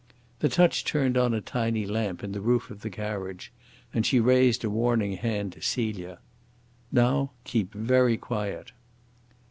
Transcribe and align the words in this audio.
The 0.39 0.49
touch 0.49 0.83
turned 0.83 1.15
on 1.15 1.31
a 1.31 1.41
tiny 1.41 1.85
lamp 1.85 2.23
in 2.23 2.31
the 2.31 2.41
roof 2.41 2.71
of 2.71 2.81
the 2.81 2.89
carriage, 2.89 3.53
and 3.93 4.03
she 4.03 4.19
raised 4.19 4.63
a 4.63 4.69
warning 4.71 5.11
hand 5.11 5.53
to 5.53 5.61
Celia. 5.61 6.17
"Now 6.91 7.33
keep 7.43 7.71
very 7.71 8.17
quiet." 8.17 8.71